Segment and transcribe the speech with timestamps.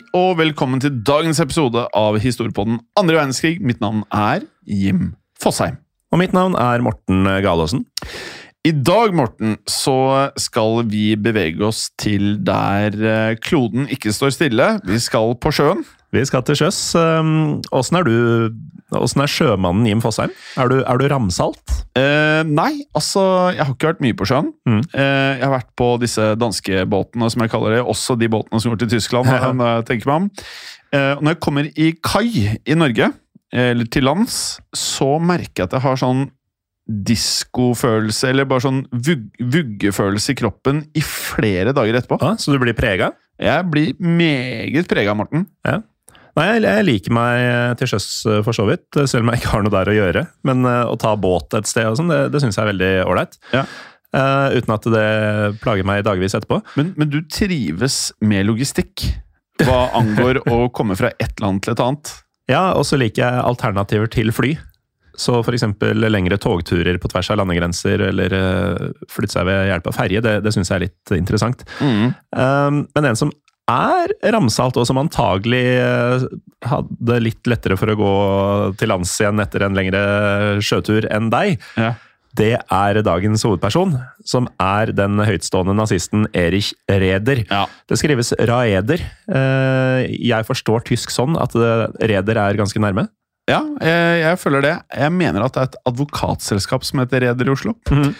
[0.00, 3.58] Hei og velkommen til dagens episode av Historiepodden andre verdenskrig.
[3.60, 5.10] Mitt navn er Jim
[5.42, 5.76] Fosheim.
[6.08, 7.82] Og mitt navn er Morten Galaasen.
[8.64, 14.70] I dag, Morten, så skal vi bevege oss til der eh, kloden ikke står stille.
[14.88, 15.84] Vi skal på sjøen.
[16.16, 16.80] Vi skal til sjøs.
[16.96, 18.16] Um, Åssen er du
[18.96, 20.32] Åssen er sjømannen Jim Fosheim?
[20.56, 21.69] Er du, er du ramsalt?
[21.98, 24.50] Eh, nei, altså Jeg har ikke vært mye på sjøen.
[24.68, 24.82] Mm.
[24.94, 27.80] Uh, jeg har vært på disse danske båtene, som jeg kaller det.
[27.82, 29.30] Også de båtene som går til Tyskland.
[29.30, 29.50] Ja.
[29.50, 30.28] jeg tenker meg om.
[30.94, 32.28] Uh, når jeg kommer i kai
[32.62, 33.10] i Norge,
[33.54, 36.28] eh, eller til lands, så merker jeg at jeg har sånn
[36.90, 42.18] diskofølelse, eller bare sånn vugg, vuggefølelse i kroppen i flere dager etterpå.
[42.22, 43.12] Ja, så du blir prega?
[43.40, 45.46] Jeg blir meget prega, Morten.
[46.38, 49.64] Nei, jeg, liker meg til sjøs eh, for så vidt, selv om jeg ikke har
[49.66, 50.24] noe der å gjøre.
[50.46, 52.92] Men eh, å ta båt et sted og sånn, det, det syns jeg er veldig
[53.08, 53.40] ålreit.
[53.54, 53.64] Ja.
[54.10, 55.02] Uh, uten at det
[55.62, 56.58] plager meg dagvis etterpå.
[56.78, 59.04] Men, men du trives med logistikk
[59.62, 62.10] hva angår å komme fra et land til et annet.
[62.50, 64.56] Ja, og så liker jeg alternativer til fly.
[65.20, 65.62] Så f.eks.
[65.94, 68.34] lengre togturer på tvers av landegrenser, eller
[69.12, 71.62] flytte seg ved hjelp av ferje, det, det syns jeg er litt interessant.
[71.78, 72.06] Mm.
[72.34, 73.30] Um, men en som
[73.70, 76.24] er ramsalt, og som antagelig eh,
[76.68, 78.12] hadde litt lettere for å gå
[78.80, 80.02] til lands igjen etter en lengre
[80.64, 81.92] sjøtur enn deg, Ja.
[82.36, 83.94] det er dagens hovedperson,
[84.26, 87.44] som er den høytstående nazisten Erich Reder.
[87.50, 87.64] Ja.
[87.90, 89.00] Det skrives Raeder.
[89.30, 93.08] Eh, Jeg forstår tysk sånn at eh, Reder er ganske nærme.
[93.50, 94.74] Ja, jeg, jeg føler det.
[94.94, 97.72] Jeg mener at det er et advokatselskap som heter Reder i Oslo.
[97.90, 98.12] Mm.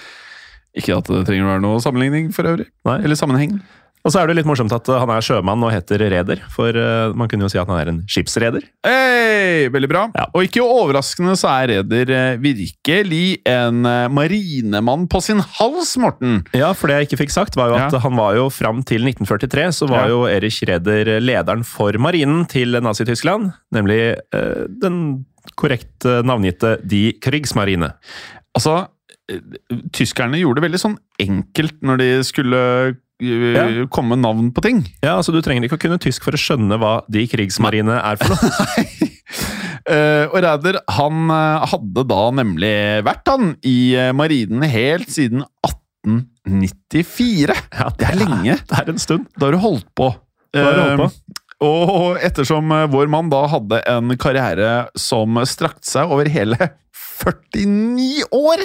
[0.80, 2.66] Ikke at det trenger å være noe sammenligning for øvrig.
[2.88, 2.96] Nei.
[3.04, 3.60] Eller sammenheng.
[4.00, 6.72] Og så er det litt morsomt at eh, han er sjømann og heter Reder, for
[6.72, 8.64] eh, man kunne jo si at han er en skipsreder.
[8.86, 10.04] Hei, veldig bra.
[10.16, 10.24] Ja.
[10.32, 13.82] Og ikke overraskende så er Reder eh, virkelig en
[14.16, 16.40] marinemann på sin hals, Morten.
[16.56, 18.00] Ja, for det jeg ikke fikk sagt, var jo at Ja.
[18.06, 20.14] han var jo fram til 1943 så var Ja.
[20.14, 25.26] jo Erich Reder lederen for marinen til Nazi-Tyskland, nemlig eh, den
[25.60, 27.92] korrekt navngitte Die Kriegsmarine.
[28.56, 28.86] Altså,
[29.92, 32.60] tyskerne gjorde det veldig sånn enkelt når de skulle
[33.20, 33.66] Ja.
[33.92, 34.82] komme navn på ting.
[35.04, 38.20] Ja, altså Du trenger ikke å kunne tysk for å skjønne hva de krigsmarine er
[38.20, 38.86] for noe.
[39.92, 42.72] uh, og Ræder han eh, hadde da nemlig
[43.06, 47.60] vært han i eh, marinen helt siden 1894.
[47.76, 48.58] Ja, Det er lenge.
[48.64, 49.28] Det er en stund.
[49.36, 50.12] Da har du holdt på.
[50.54, 51.10] Da har du holdt på.
[51.10, 56.56] Uh, og ettersom eh, vår mann da hadde en karriere som strakte seg over hele
[57.20, 58.62] 49 år,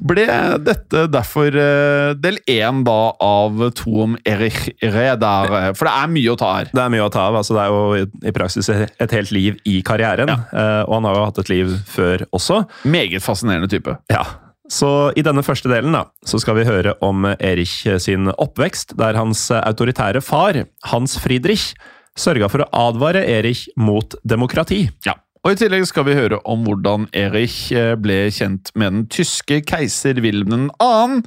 [0.00, 0.24] ble
[0.64, 5.72] dette derfor eh, del én da av to om Erich Reder.
[5.76, 6.70] For det er mye å ta her.
[6.72, 7.36] Det er mye å ta av.
[7.40, 10.28] altså Det er jo i- praksis et helt liv i karrieren.
[10.30, 12.62] eh, Og han har jo hatt et liv før også.
[12.84, 13.96] Meget fascinerende type.
[14.10, 14.24] Ja,
[14.70, 19.14] så i denne første delen da, så skal vi høre om Erich sin oppvekst, der
[19.14, 21.74] hans autoritære far, Hans Friedrich,
[22.16, 24.88] sørga for å advare Erich mot demokrati.
[25.06, 25.14] Ja.
[25.40, 29.62] Og I tillegg skal vi høre om hvordan Erich eh, ble kjent med den tyske
[29.64, 31.22] keiser Wilhelm 2.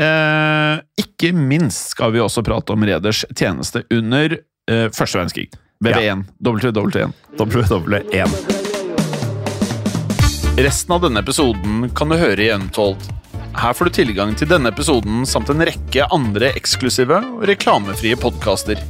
[0.00, 5.50] Eh, ikke minst skal vi også prate om Reders tjeneste under eh, første verdenskrig.
[5.84, 6.24] VV1.
[6.40, 7.12] WW1.
[7.36, 8.36] WW1.
[10.62, 13.04] Resten av denne episoden kan du høre i Untold.
[13.52, 18.80] Her får du tilgang til denne episoden samt en rekke andre eksklusive og reklamefrie podkaster.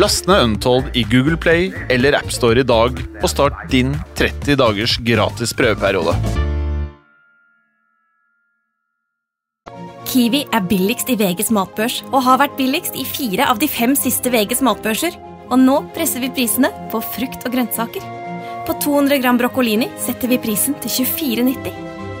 [0.00, 4.98] Last ned Untold i Google Play eller AppStore i dag, og start din 30 dagers
[5.08, 6.14] gratis prøveperiode.
[10.10, 13.94] Kiwi er billigst i VGs matbørs og har vært billigst i fire av de fem
[13.96, 15.16] siste VGs matbørser.
[15.50, 18.04] Og nå presser vi prisene på frukt og grønnsaker.
[18.68, 21.89] På 200 gram broccolini setter vi prisen til 24,90.